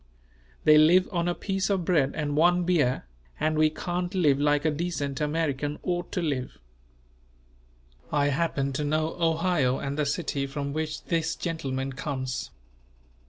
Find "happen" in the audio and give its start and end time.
8.29-8.73